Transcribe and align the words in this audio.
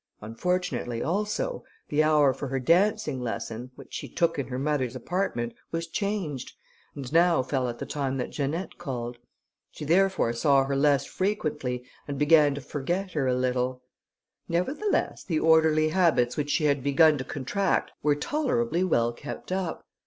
Unfortunately, 0.19 1.03
also, 1.03 1.63
the 1.89 2.01
hour 2.01 2.33
for 2.33 2.47
her 2.47 2.59
dancing 2.59 3.21
lesson, 3.21 3.69
which 3.75 3.93
she 3.93 4.09
took 4.09 4.39
in 4.39 4.47
her 4.47 4.57
mother's 4.57 4.95
apartment, 4.95 5.53
was 5.71 5.85
changed, 5.85 6.53
and 6.95 7.13
now 7.13 7.43
fell 7.43 7.69
at 7.69 7.77
the 7.77 7.85
time 7.85 8.17
that 8.17 8.31
Janette 8.31 8.79
called; 8.79 9.19
she 9.69 9.85
therefore 9.85 10.33
saw 10.33 10.63
her 10.63 10.75
less 10.75 11.05
frequently, 11.05 11.85
and 12.07 12.17
began 12.17 12.55
to 12.55 12.61
forget 12.61 13.11
her 13.11 13.27
a 13.27 13.35
little: 13.35 13.83
nevertheless 14.49 15.23
the 15.23 15.39
orderly 15.39 15.89
habits 15.89 16.35
which 16.35 16.49
she 16.49 16.63
had 16.65 16.81
begun 16.83 17.19
to 17.19 17.23
contract 17.23 17.91
were 18.01 18.15
tolerably 18.15 18.83
well 18.83 19.13
kept 19.13 19.51
up. 19.51 19.85